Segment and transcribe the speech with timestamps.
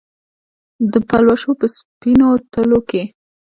[0.91, 3.03] د پلوشو په سپینو تلو کې